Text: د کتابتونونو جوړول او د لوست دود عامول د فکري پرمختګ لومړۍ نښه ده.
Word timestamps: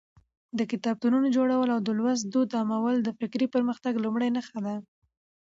د 0.57 0.59
کتابتونونو 0.71 1.27
جوړول 1.35 1.69
او 1.75 1.79
د 1.87 1.89
لوست 1.99 2.23
دود 2.33 2.49
عامول 2.59 2.95
د 3.01 3.09
فکري 3.19 3.47
پرمختګ 3.55 3.93
لومړۍ 4.05 4.29
نښه 4.35 4.59
ده. 4.65 4.75